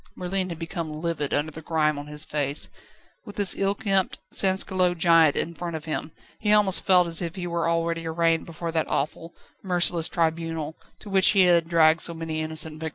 [0.15, 2.69] Merlin had become livid under the grime on his face.
[3.23, 7.35] With this ill kempt sansculotte giant in front of him, he almost felt as if
[7.35, 12.15] he were already arraigned before that awful, merciless tribunal, to which he had dragged so
[12.15, 12.89] many innocent victims.